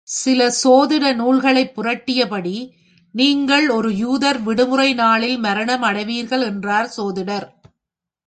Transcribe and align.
சில 0.07 0.51
சோதிட 0.63 1.15
நூல்களைப் 1.15 1.73
புரட்டியபடி, 1.75 2.55
நீங்கள் 3.15 3.69
ஒரு 3.69 3.95
யூதர் 3.95 4.41
விடுமுறை 4.41 4.93
நாளில் 4.93 5.37
மரணம் 5.37 5.81
அடைவீர்கள் 5.81 6.41
என்றார் 6.41 6.87
சோதிடர். 6.87 7.47